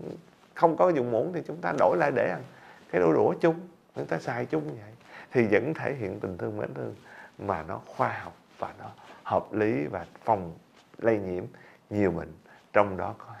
không 0.54 0.76
có 0.76 0.88
dùng 0.88 1.10
muỗng 1.10 1.32
thì 1.32 1.42
chúng 1.46 1.56
ta 1.56 1.72
đổi 1.78 1.96
lại 1.96 2.10
để 2.14 2.28
ăn. 2.28 2.42
Cái 2.90 3.00
đôi 3.00 3.14
đũa 3.14 3.34
chung, 3.40 3.54
chúng 3.96 4.06
ta 4.06 4.18
xài 4.18 4.46
chung 4.46 4.64
vậy. 4.64 4.92
Thì 5.32 5.46
vẫn 5.50 5.74
thể 5.74 5.94
hiện 5.94 6.20
tình 6.20 6.38
thương 6.38 6.56
mến 6.56 6.74
thương 6.74 6.94
mà 7.38 7.62
nó 7.62 7.80
khoa 7.86 8.18
học 8.22 8.36
và 8.58 8.74
nó 8.78 8.90
hợp 9.22 9.52
lý 9.52 9.86
và 9.86 10.06
phòng 10.24 10.52
lây 10.98 11.18
nhiễm 11.18 11.44
nhiều 11.90 12.10
bệnh. 12.10 12.32
Trong 12.72 12.96
đó 12.96 13.14
có 13.18 13.33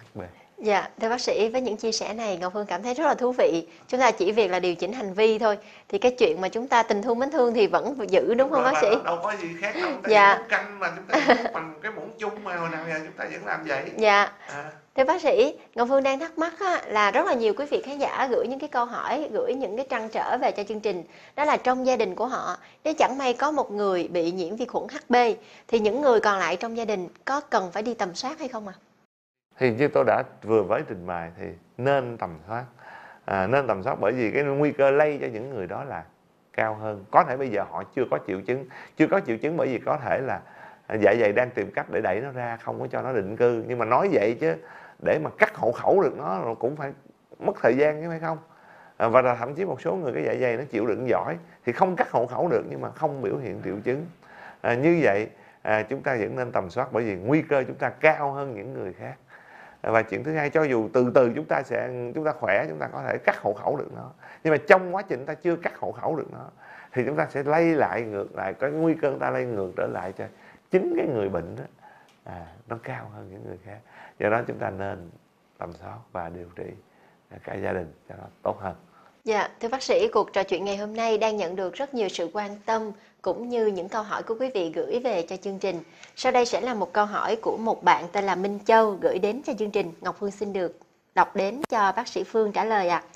Dạ, 0.64 0.88
thưa 1.00 1.08
bác 1.08 1.20
sĩ 1.20 1.48
với 1.48 1.60
những 1.60 1.76
chia 1.76 1.92
sẻ 1.92 2.14
này 2.14 2.36
Ngọc 2.36 2.54
Hương 2.54 2.66
cảm 2.66 2.82
thấy 2.82 2.94
rất 2.94 3.04
là 3.04 3.14
thú 3.14 3.32
vị. 3.32 3.66
Chúng 3.88 4.00
ta 4.00 4.10
chỉ 4.10 4.32
việc 4.32 4.50
là 4.50 4.60
điều 4.60 4.74
chỉnh 4.74 4.92
hành 4.92 5.14
vi 5.14 5.38
thôi. 5.38 5.58
Thì 5.88 5.98
cái 5.98 6.14
chuyện 6.18 6.40
mà 6.40 6.48
chúng 6.48 6.68
ta 6.68 6.82
tình 6.82 7.02
thương 7.02 7.18
mến 7.18 7.30
thương 7.30 7.54
thì 7.54 7.66
vẫn 7.66 7.96
giữ 8.08 8.34
đúng 8.34 8.50
không 8.50 8.64
bác 8.64 8.80
sĩ? 8.80 8.88
Đâu 9.04 9.18
có 9.22 9.34
gì 9.40 9.48
khác 9.60 9.74
đâu. 9.82 9.90
Ta 10.02 10.08
dạ. 10.10 10.44
canh 10.48 10.78
mà 10.78 10.92
chúng 10.96 11.04
ta 11.08 11.36
bằng 11.52 11.74
cái 11.82 11.92
muỗng 11.92 12.10
chung 12.18 12.44
mà 12.44 12.56
hồi 12.56 12.68
nào 12.68 12.84
giờ 12.88 12.98
chúng 12.98 13.12
ta 13.16 13.24
vẫn 13.32 13.46
làm 13.46 13.64
vậy. 13.64 13.84
Dạ. 13.96 14.32
À. 14.46 14.70
Thưa 14.96 15.04
bác 15.04 15.22
sĩ, 15.22 15.54
Ngọc 15.74 15.88
Phương 15.90 16.02
đang 16.02 16.18
thắc 16.20 16.38
mắc 16.38 16.54
á, 16.60 16.82
là 16.86 17.10
rất 17.10 17.26
là 17.26 17.34
nhiều 17.34 17.54
quý 17.56 17.66
vị 17.70 17.82
khán 17.84 17.98
giả 17.98 18.28
gửi 18.30 18.46
những 18.46 18.58
cái 18.58 18.68
câu 18.68 18.84
hỏi, 18.84 19.28
gửi 19.32 19.54
những 19.54 19.76
cái 19.76 19.86
trăn 19.90 20.08
trở 20.08 20.38
về 20.40 20.52
cho 20.52 20.64
chương 20.64 20.80
trình. 20.80 21.04
Đó 21.36 21.44
là 21.44 21.56
trong 21.56 21.86
gia 21.86 21.96
đình 21.96 22.14
của 22.14 22.26
họ, 22.26 22.56
nếu 22.84 22.94
chẳng 22.94 23.18
may 23.18 23.32
có 23.32 23.50
một 23.50 23.72
người 23.72 24.08
bị 24.08 24.32
nhiễm 24.32 24.56
vi 24.56 24.66
khuẩn 24.66 24.86
HB, 24.88 25.16
thì 25.68 25.78
những 25.78 26.00
người 26.00 26.20
còn 26.20 26.38
lại 26.38 26.56
trong 26.56 26.76
gia 26.76 26.84
đình 26.84 27.08
có 27.24 27.40
cần 27.40 27.72
phải 27.72 27.82
đi 27.82 27.94
tầm 27.94 28.14
soát 28.14 28.38
hay 28.38 28.48
không 28.48 28.68
ạ? 28.68 28.74
À? 28.76 28.83
Thì 29.58 29.74
như 29.74 29.88
tôi 29.88 30.04
đã 30.06 30.22
vừa 30.42 30.62
mới 30.62 30.82
trình 30.88 31.06
bày 31.06 31.30
thì 31.38 31.46
nên 31.78 32.18
tầm 32.18 32.38
soát. 32.48 32.64
À, 33.24 33.46
nên 33.46 33.66
tầm 33.66 33.82
soát 33.82 33.96
bởi 34.00 34.12
vì 34.12 34.30
cái 34.30 34.44
nguy 34.44 34.72
cơ 34.72 34.90
lây 34.90 35.18
cho 35.20 35.26
những 35.26 35.50
người 35.50 35.66
đó 35.66 35.84
là 35.84 36.04
cao 36.52 36.74
hơn. 36.74 37.04
Có 37.10 37.24
thể 37.24 37.36
bây 37.36 37.48
giờ 37.48 37.64
họ 37.70 37.84
chưa 37.96 38.04
có 38.10 38.18
triệu 38.26 38.40
chứng, 38.40 38.66
chưa 38.96 39.06
có 39.06 39.20
triệu 39.20 39.36
chứng 39.36 39.56
bởi 39.56 39.68
vì 39.68 39.78
có 39.78 39.96
thể 39.96 40.20
là 40.20 40.40
à, 40.86 40.96
dạ 40.96 41.14
dày 41.20 41.32
đang 41.32 41.50
tìm 41.50 41.70
cách 41.70 41.86
để 41.90 42.00
đẩy 42.00 42.20
nó 42.20 42.30
ra 42.30 42.56
không 42.56 42.80
có 42.80 42.86
cho 42.86 43.02
nó 43.02 43.12
định 43.12 43.36
cư 43.36 43.64
nhưng 43.68 43.78
mà 43.78 43.84
nói 43.84 44.08
vậy 44.12 44.36
chứ 44.40 44.54
để 45.04 45.18
mà 45.24 45.30
cắt 45.38 45.56
hộ 45.56 45.72
khẩu 45.72 46.02
được 46.02 46.18
nó 46.18 46.54
cũng 46.58 46.76
phải 46.76 46.92
mất 47.38 47.52
thời 47.62 47.76
gian 47.76 48.02
chứ 48.02 48.08
phải 48.08 48.20
không 48.20 48.38
à, 48.96 49.08
và 49.08 49.22
là 49.22 49.34
thậm 49.34 49.54
chí 49.54 49.64
một 49.64 49.80
số 49.80 49.94
người 49.94 50.12
cái 50.12 50.24
dạ 50.24 50.34
dày 50.40 50.56
nó 50.56 50.64
chịu 50.70 50.86
đựng 50.86 51.08
giỏi 51.08 51.36
thì 51.66 51.72
không 51.72 51.96
cắt 51.96 52.10
hộ 52.10 52.26
khẩu 52.26 52.48
được 52.48 52.64
nhưng 52.70 52.80
mà 52.80 52.90
không 52.90 53.22
biểu 53.22 53.36
hiện 53.36 53.60
triệu 53.64 53.76
chứng 53.84 54.06
à, 54.60 54.74
như 54.74 55.00
vậy 55.02 55.28
à, 55.62 55.82
chúng 55.82 56.02
ta 56.02 56.16
vẫn 56.20 56.36
nên 56.36 56.52
tầm 56.52 56.70
soát 56.70 56.88
bởi 56.92 57.04
vì 57.04 57.14
nguy 57.14 57.42
cơ 57.42 57.64
chúng 57.66 57.76
ta 57.76 57.90
cao 57.90 58.32
hơn 58.32 58.54
những 58.54 58.74
người 58.74 58.92
khác 58.92 59.14
và 59.92 60.02
chuyện 60.02 60.24
thứ 60.24 60.34
hai 60.34 60.50
cho 60.50 60.62
dù 60.62 60.88
từ 60.92 61.10
từ 61.14 61.32
chúng 61.34 61.44
ta 61.44 61.62
sẽ 61.62 61.90
chúng 62.14 62.24
ta 62.24 62.32
khỏe 62.32 62.66
chúng 62.68 62.78
ta 62.78 62.88
có 62.92 63.02
thể 63.06 63.18
cắt 63.24 63.38
hộ 63.38 63.54
khẩu 63.54 63.76
được 63.76 63.88
nó. 63.96 64.10
Nhưng 64.44 64.50
mà 64.50 64.56
trong 64.68 64.94
quá 64.94 65.02
trình 65.02 65.26
ta 65.26 65.34
chưa 65.34 65.56
cắt 65.56 65.78
hộ 65.78 65.92
khẩu 65.92 66.16
được 66.16 66.32
nó 66.32 66.50
thì 66.92 67.02
chúng 67.06 67.16
ta 67.16 67.26
sẽ 67.30 67.42
lây 67.42 67.74
lại 67.74 68.02
ngược 68.02 68.34
lại 68.34 68.54
cái 68.54 68.70
nguy 68.70 68.94
cơ 68.94 69.16
ta 69.20 69.30
lây 69.30 69.44
ngược 69.44 69.72
trở 69.76 69.86
lại 69.86 70.12
cho 70.18 70.24
chính 70.70 70.94
cái 70.96 71.06
người 71.06 71.28
bệnh 71.28 71.56
đó. 71.56 71.64
À, 72.24 72.46
nó 72.68 72.78
cao 72.82 73.10
hơn 73.14 73.28
những 73.30 73.44
người 73.46 73.58
khác. 73.64 73.78
Do 74.18 74.30
đó 74.30 74.42
chúng 74.46 74.58
ta 74.58 74.70
nên 74.70 75.10
tầm 75.58 75.72
soát 75.72 75.98
và 76.12 76.28
điều 76.28 76.46
trị 76.56 76.64
cả 77.44 77.54
gia 77.54 77.72
đình 77.72 77.92
cho 78.08 78.14
nó 78.18 78.24
tốt 78.42 78.60
hơn. 78.60 78.74
Dạ, 79.24 79.48
thưa 79.60 79.68
bác 79.68 79.82
sĩ, 79.82 80.08
cuộc 80.12 80.32
trò 80.32 80.42
chuyện 80.42 80.64
ngày 80.64 80.76
hôm 80.76 80.96
nay 80.96 81.18
đang 81.18 81.36
nhận 81.36 81.56
được 81.56 81.74
rất 81.74 81.94
nhiều 81.94 82.08
sự 82.08 82.30
quan 82.32 82.50
tâm 82.66 82.92
cũng 83.24 83.48
như 83.48 83.66
những 83.66 83.88
câu 83.88 84.02
hỏi 84.02 84.22
của 84.22 84.34
quý 84.40 84.50
vị 84.54 84.72
gửi 84.74 84.98
về 84.98 85.22
cho 85.22 85.36
chương 85.36 85.58
trình. 85.58 85.80
Sau 86.16 86.32
đây 86.32 86.46
sẽ 86.46 86.60
là 86.60 86.74
một 86.74 86.92
câu 86.92 87.06
hỏi 87.06 87.36
của 87.36 87.56
một 87.56 87.84
bạn 87.84 88.04
tên 88.12 88.24
là 88.24 88.34
Minh 88.34 88.58
Châu 88.66 88.90
gửi 88.90 89.18
đến 89.18 89.42
cho 89.46 89.52
chương 89.58 89.70
trình. 89.70 89.92
Ngọc 90.00 90.16
Phương 90.20 90.30
xin 90.30 90.52
được 90.52 90.78
đọc 91.14 91.36
đến 91.36 91.62
cho 91.68 91.92
bác 91.96 92.08
sĩ 92.08 92.24
Phương 92.24 92.52
trả 92.52 92.64
lời 92.64 92.88
ạ. 92.88 93.02
À. 93.04 93.08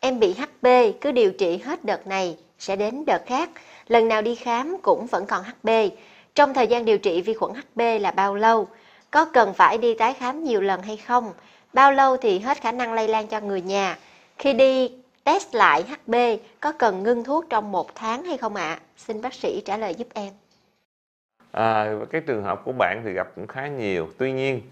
Em 0.00 0.20
bị 0.20 0.34
HB, 0.34 0.66
cứ 1.00 1.12
điều 1.12 1.32
trị 1.32 1.58
hết 1.64 1.84
đợt 1.84 2.06
này, 2.06 2.36
sẽ 2.58 2.76
đến 2.76 3.04
đợt 3.06 3.22
khác. 3.26 3.50
Lần 3.86 4.08
nào 4.08 4.22
đi 4.22 4.34
khám 4.34 4.76
cũng 4.82 5.06
vẫn 5.06 5.26
còn 5.26 5.44
HB. 5.44 5.68
Trong 6.34 6.54
thời 6.54 6.66
gian 6.66 6.84
điều 6.84 6.98
trị 6.98 7.22
vi 7.22 7.34
khuẩn 7.34 7.52
HB 7.54 7.80
là 8.00 8.10
bao 8.10 8.34
lâu? 8.34 8.68
Có 9.10 9.24
cần 9.24 9.54
phải 9.54 9.78
đi 9.78 9.94
tái 9.94 10.14
khám 10.14 10.44
nhiều 10.44 10.60
lần 10.60 10.82
hay 10.82 10.96
không? 10.96 11.32
Bao 11.72 11.92
lâu 11.92 12.16
thì 12.16 12.38
hết 12.38 12.60
khả 12.60 12.72
năng 12.72 12.92
lây 12.92 13.08
lan 13.08 13.26
cho 13.26 13.40
người 13.40 13.60
nhà? 13.60 13.98
Khi 14.38 14.52
đi 14.52 14.90
test 15.24 15.54
lại 15.54 15.82
HB 15.82 16.14
có 16.60 16.72
cần 16.72 17.02
ngưng 17.02 17.24
thuốc 17.24 17.44
trong 17.50 17.72
một 17.72 17.94
tháng 17.94 18.24
hay 18.24 18.38
không 18.38 18.54
ạ? 18.54 18.68
À? 18.68 18.80
Xin 18.96 19.22
bác 19.22 19.34
sĩ 19.34 19.62
trả 19.64 19.76
lời 19.76 19.94
giúp 19.94 20.08
em. 20.14 20.32
À, 21.52 21.92
cái 22.10 22.20
trường 22.20 22.42
hợp 22.42 22.62
của 22.64 22.72
bạn 22.72 23.02
thì 23.04 23.12
gặp 23.12 23.28
cũng 23.34 23.46
khá 23.46 23.68
nhiều. 23.68 24.08
Tuy 24.18 24.32
nhiên, 24.32 24.62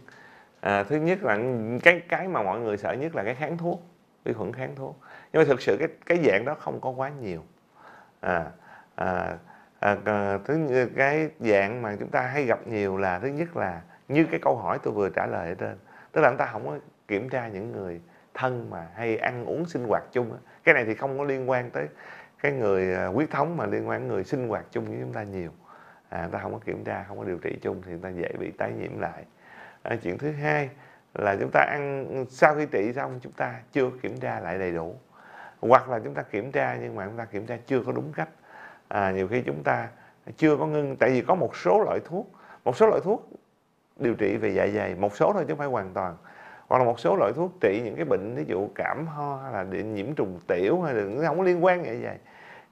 à, 0.61 0.83
thứ 0.83 0.97
nhất 0.97 1.23
là 1.23 1.39
cái 1.83 2.01
cái 2.09 2.29
mà 2.29 2.43
mọi 2.43 2.61
người 2.61 2.77
sợ 2.77 2.93
nhất 2.93 3.15
là 3.15 3.25
cái 3.25 3.35
kháng 3.35 3.59
thuốc, 3.59 3.83
vi 4.25 4.33
khuẩn 4.33 4.53
kháng 4.53 4.75
thuốc. 4.77 4.97
Nhưng 5.33 5.43
mà 5.43 5.49
thực 5.49 5.63
sự 5.63 5.77
cái 5.79 5.89
cái 6.07 6.19
dạng 6.25 6.45
đó 6.45 6.55
không 6.59 6.81
có 6.81 6.91
quá 6.91 7.11
nhiều. 7.21 7.45
À, 8.21 8.47
à, 8.95 9.37
à, 9.81 9.97
à 10.05 10.39
thứ 10.45 10.87
cái 10.97 11.29
dạng 11.41 11.83
mà 11.83 11.97
chúng 12.01 12.09
ta 12.09 12.21
hay 12.21 12.45
gặp 12.45 12.67
nhiều 12.67 12.97
là 12.97 13.19
thứ 13.19 13.29
nhất 13.29 13.57
là 13.57 13.83
như 14.09 14.27
cái 14.31 14.41
câu 14.43 14.57
hỏi 14.57 14.79
tôi 14.83 14.95
vừa 14.95 15.09
trả 15.09 15.27
lời 15.27 15.49
ở 15.49 15.55
trên 15.55 15.79
tức 16.13 16.21
là 16.21 16.29
chúng 16.29 16.39
ta 16.39 16.47
không 16.47 16.67
có 16.67 16.79
kiểm 17.09 17.29
tra 17.29 17.49
những 17.49 17.73
người 17.73 18.01
thân 18.35 18.71
mà 18.71 18.87
hay 18.95 19.17
ăn 19.17 19.45
uống 19.45 19.67
sinh 19.67 19.85
hoạt 19.85 20.03
chung 20.13 20.39
cái 20.65 20.75
này 20.75 20.85
thì 20.85 20.95
không 20.95 21.19
có 21.19 21.25
liên 21.25 21.51
quan 21.51 21.71
tới 21.71 21.89
cái 22.43 22.53
người 22.53 22.95
à, 22.95 23.07
huyết 23.07 23.31
thống 23.31 23.57
mà 23.57 23.67
liên 23.67 23.89
quan 23.89 24.09
người 24.09 24.25
sinh 24.25 24.49
hoạt 24.49 24.65
chung 24.71 24.85
với 24.85 24.97
chúng 25.01 25.13
ta 25.13 25.23
nhiều. 25.23 25.51
À, 26.09 26.29
ta 26.33 26.39
không 26.39 26.53
có 26.53 26.59
kiểm 26.59 26.85
tra 26.85 27.05
không 27.09 27.19
có 27.19 27.25
điều 27.25 27.39
trị 27.39 27.59
chung 27.63 27.83
thì 27.87 27.93
ta 28.03 28.09
dễ 28.09 28.29
bị 28.39 28.51
tái 28.51 28.73
nhiễm 28.73 28.99
lại. 28.99 29.25
À, 29.83 29.97
chuyện 30.03 30.19
thứ 30.19 30.33
hai 30.33 30.71
là 31.15 31.37
chúng 31.41 31.51
ta 31.53 31.61
ăn 31.61 32.07
sau 32.29 32.55
khi 32.55 32.67
trị 32.67 32.93
xong 32.93 33.19
chúng 33.23 33.33
ta 33.33 33.55
chưa 33.73 33.91
kiểm 34.03 34.21
tra 34.21 34.41
lại 34.41 34.59
đầy 34.59 34.73
đủ. 34.73 34.97
Hoặc 35.61 35.89
là 35.89 36.01
chúng 36.05 36.15
ta 36.15 36.23
kiểm 36.23 36.53
tra 36.53 36.77
nhưng 36.81 36.95
mà 36.95 37.07
chúng 37.07 37.17
ta 37.17 37.25
kiểm 37.25 37.47
tra 37.47 37.57
chưa 37.67 37.83
có 37.87 37.93
đúng 37.93 38.13
cách. 38.13 38.29
À, 38.89 39.11
nhiều 39.11 39.29
khi 39.29 39.43
chúng 39.47 39.63
ta 39.63 39.89
chưa 40.37 40.57
có 40.57 40.67
ngưng 40.67 40.97
tại 40.97 41.11
vì 41.11 41.23
có 41.23 41.35
một 41.35 41.57
số 41.57 41.83
loại 41.85 42.01
thuốc 42.05 42.33
một 42.65 42.77
số 42.77 42.87
loại 42.87 43.01
thuốc 43.05 43.29
điều 43.97 44.15
trị 44.15 44.37
về 44.37 44.49
dạ 44.49 44.67
dày 44.75 44.95
một 44.95 45.17
số 45.17 45.33
thôi 45.33 45.45
chứ 45.49 45.49
không 45.49 45.59
phải 45.59 45.69
hoàn 45.69 45.95
toàn 45.95 46.17
hoặc 46.69 46.79
là 46.79 46.85
một 46.85 47.01
số 47.01 47.17
loại 47.17 47.33
thuốc 47.33 47.53
trị 47.61 47.83
những 47.85 47.97
cái 47.97 48.05
bệnh 48.05 48.35
ví 48.35 48.45
dụ 48.45 48.69
cảm 48.75 49.07
ho 49.07 49.37
hay 49.37 49.53
là 49.53 49.65
điện 49.71 49.95
nhiễm 49.95 50.15
trùng 50.15 50.41
tiểu 50.47 50.81
hay 50.81 50.95
là 50.95 51.03
nó 51.03 51.29
không 51.29 51.39
có 51.39 51.45
liên 51.45 51.65
quan 51.65 51.83
vậy 51.83 52.01
vậy. 52.03 52.19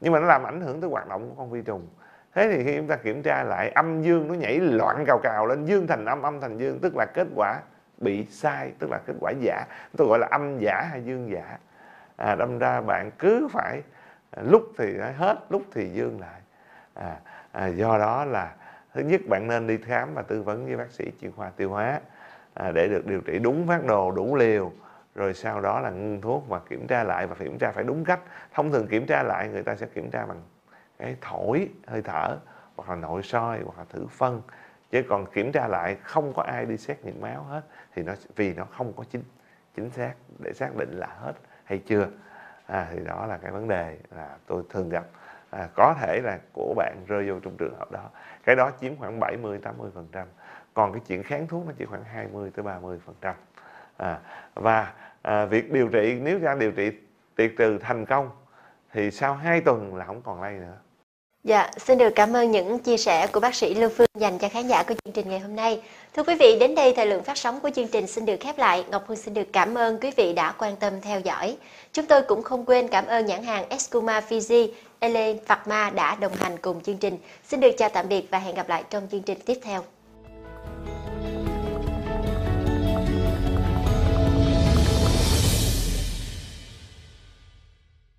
Nhưng 0.00 0.12
mà 0.12 0.20
nó 0.20 0.26
làm 0.26 0.44
ảnh 0.44 0.60
hưởng 0.60 0.80
tới 0.80 0.90
hoạt 0.90 1.08
động 1.08 1.28
của 1.28 1.34
con 1.38 1.50
vi 1.50 1.62
trùng. 1.62 1.86
Thế 2.34 2.48
thì 2.52 2.64
khi 2.64 2.76
chúng 2.76 2.86
ta 2.86 2.96
kiểm 2.96 3.22
tra 3.22 3.42
lại 3.42 3.70
âm 3.70 4.02
dương 4.02 4.28
nó 4.28 4.34
nhảy 4.34 4.60
loạn 4.60 5.04
cào 5.06 5.18
cào 5.22 5.46
lên 5.46 5.64
dương 5.64 5.86
thành 5.86 6.04
âm 6.04 6.22
âm 6.22 6.40
thành 6.40 6.58
dương 6.58 6.78
tức 6.82 6.96
là 6.96 7.06
kết 7.14 7.26
quả 7.34 7.60
bị 7.98 8.26
sai 8.30 8.72
tức 8.78 8.90
là 8.90 8.98
kết 9.06 9.14
quả 9.20 9.32
giả. 9.40 9.64
Tôi 9.96 10.08
gọi 10.08 10.18
là 10.18 10.26
âm 10.30 10.58
giả 10.58 10.88
hay 10.90 11.04
dương 11.04 11.30
giả. 11.30 11.58
À, 12.16 12.34
đâm 12.34 12.58
ra 12.58 12.80
bạn 12.80 13.10
cứ 13.18 13.48
phải 13.52 13.82
à, 14.30 14.42
lúc 14.46 14.62
thì 14.78 14.96
hết 15.16 15.38
lúc 15.48 15.62
thì 15.72 15.88
dương 15.88 16.20
lại. 16.20 16.40
À, 16.94 17.16
à, 17.52 17.66
do 17.66 17.98
đó 17.98 18.24
là 18.24 18.54
thứ 18.94 19.00
nhất 19.00 19.20
bạn 19.28 19.48
nên 19.48 19.66
đi 19.66 19.78
khám 19.78 20.14
và 20.14 20.22
tư 20.22 20.42
vấn 20.42 20.66
với 20.66 20.76
bác 20.76 20.90
sĩ 20.90 21.12
chuyên 21.20 21.32
khoa 21.32 21.50
tiêu 21.56 21.70
hóa 21.70 22.00
à, 22.60 22.72
để 22.72 22.88
được 22.88 23.06
điều 23.06 23.20
trị 23.20 23.38
đúng 23.38 23.66
phát 23.66 23.84
đồ 23.84 24.10
đủ 24.10 24.36
liều 24.36 24.72
rồi 25.14 25.34
sau 25.34 25.60
đó 25.60 25.80
là 25.80 25.90
ngưng 25.90 26.20
thuốc 26.20 26.48
và 26.48 26.60
kiểm 26.68 26.86
tra 26.86 27.04
lại 27.04 27.26
và 27.26 27.34
kiểm 27.34 27.58
tra 27.58 27.72
phải 27.72 27.84
đúng 27.84 28.04
cách. 28.04 28.20
Thông 28.54 28.72
thường 28.72 28.86
kiểm 28.86 29.06
tra 29.06 29.22
lại 29.22 29.48
người 29.48 29.62
ta 29.62 29.76
sẽ 29.76 29.86
kiểm 29.86 30.10
tra 30.10 30.26
bằng 30.26 30.42
cái 30.98 31.16
thổi 31.20 31.68
hơi 31.86 32.02
thở 32.02 32.36
hoặc 32.76 32.88
là 32.88 32.96
nội 32.96 33.22
soi 33.22 33.60
hoặc 33.64 33.78
là 33.78 33.84
thử 33.90 34.06
phân. 34.06 34.42
Chứ 34.90 35.02
còn 35.08 35.26
kiểm 35.26 35.52
tra 35.52 35.68
lại 35.68 35.96
không 36.02 36.32
có 36.32 36.42
ai 36.42 36.66
đi 36.66 36.76
xét 36.76 37.04
nghiệm 37.04 37.20
máu 37.20 37.42
hết 37.42 37.62
thì 37.94 38.02
nó 38.02 38.12
vì 38.36 38.54
nó 38.54 38.64
không 38.64 38.92
có 38.96 39.04
chính 39.10 39.22
chính 39.76 39.90
xác 39.90 40.14
để 40.38 40.52
xác 40.52 40.76
định 40.76 40.90
là 40.92 41.08
hết 41.20 41.32
hay 41.64 41.78
chưa. 41.78 42.08
À, 42.66 42.88
thì 42.92 42.98
đó 43.04 43.26
là 43.26 43.36
cái 43.36 43.50
vấn 43.50 43.68
đề 43.68 43.98
là 44.16 44.36
tôi 44.46 44.62
thường 44.70 44.88
gặp. 44.88 45.04
À, 45.50 45.68
có 45.74 45.94
thể 46.00 46.20
là 46.24 46.38
của 46.52 46.74
bạn 46.76 46.96
rơi 47.06 47.28
vô 47.28 47.40
trong 47.42 47.56
trường 47.56 47.74
hợp 47.78 47.92
đó. 47.92 48.10
Cái 48.44 48.56
đó 48.56 48.70
chiếm 48.80 48.96
khoảng 48.96 49.20
70 49.20 49.58
80 49.58 49.90
phần 49.94 50.08
trăm 50.12 50.26
còn 50.74 50.92
cái 50.92 51.02
chuyện 51.08 51.22
kháng 51.22 51.46
thuốc 51.46 51.66
nó 51.66 51.72
chỉ 51.78 51.84
khoảng 51.84 52.04
20 52.04 52.50
tới 52.56 52.62
30 52.62 52.98
phần 53.06 53.14
trăm 53.20 53.34
à, 53.96 54.18
và 54.54 54.92
à, 55.22 55.44
việc 55.44 55.72
điều 55.72 55.88
trị 55.88 56.18
nếu 56.22 56.38
ra 56.38 56.54
điều 56.54 56.70
trị 56.70 56.90
tiệt 57.36 57.52
trừ 57.58 57.78
thành 57.78 58.06
công 58.06 58.30
thì 58.92 59.10
sau 59.10 59.34
2 59.34 59.60
tuần 59.60 59.94
là 59.94 60.04
không 60.04 60.22
còn 60.22 60.42
lây 60.42 60.52
nữa 60.52 60.76
Dạ, 61.44 61.70
xin 61.86 61.98
được 61.98 62.10
cảm 62.14 62.36
ơn 62.36 62.50
những 62.50 62.78
chia 62.78 62.96
sẻ 62.96 63.26
của 63.26 63.40
bác 63.40 63.54
sĩ 63.54 63.74
Lưu 63.74 63.90
Phương 63.96 64.06
dành 64.18 64.38
cho 64.38 64.48
khán 64.48 64.68
giả 64.68 64.82
của 64.82 64.94
chương 65.04 65.12
trình 65.12 65.28
ngày 65.28 65.38
hôm 65.38 65.56
nay. 65.56 65.82
Thưa 66.16 66.22
quý 66.22 66.34
vị, 66.34 66.56
đến 66.60 66.74
đây 66.74 66.92
thời 66.96 67.06
lượng 67.06 67.22
phát 67.22 67.38
sóng 67.38 67.60
của 67.60 67.70
chương 67.70 67.88
trình 67.88 68.06
xin 68.06 68.26
được 68.26 68.36
khép 68.40 68.58
lại. 68.58 68.84
Ngọc 68.90 69.04
Hương 69.06 69.18
xin 69.18 69.34
được 69.34 69.52
cảm 69.52 69.74
ơn 69.74 69.98
quý 70.00 70.10
vị 70.16 70.32
đã 70.32 70.52
quan 70.58 70.76
tâm 70.76 71.00
theo 71.00 71.20
dõi. 71.20 71.56
Chúng 71.92 72.06
tôi 72.06 72.22
cũng 72.22 72.42
không 72.42 72.64
quên 72.64 72.88
cảm 72.88 73.06
ơn 73.06 73.26
nhãn 73.26 73.42
hàng 73.42 73.68
Escuma 73.68 74.20
Fiji, 74.20 74.68
Elen 74.98 75.38
Pharma 75.46 75.90
đã 75.90 76.14
đồng 76.14 76.34
hành 76.34 76.56
cùng 76.62 76.80
chương 76.80 76.98
trình. 76.98 77.18
Xin 77.44 77.60
được 77.60 77.70
chào 77.78 77.88
tạm 77.88 78.08
biệt 78.08 78.26
và 78.30 78.38
hẹn 78.38 78.54
gặp 78.54 78.68
lại 78.68 78.84
trong 78.90 79.08
chương 79.10 79.22
trình 79.22 79.38
tiếp 79.46 79.58
theo. 79.62 79.82